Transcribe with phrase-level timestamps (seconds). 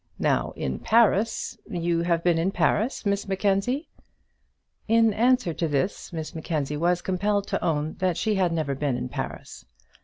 [0.17, 3.87] Now, in Paris you have been in Paris, Miss Mackenzie?"
[4.87, 8.97] In answer to this, Miss Mackenzie was compelled to own that she had never been
[8.97, 9.63] in Paris.